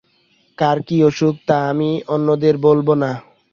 [0.57, 3.11] কার কি অসুখ তা আমি অন্যদের বলব না।